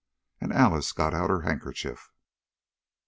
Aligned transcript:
and 0.39 0.51
Alice 0.51 0.93
got 0.93 1.13
out 1.13 1.29
her 1.29 1.41
handkerchief. 1.41 2.09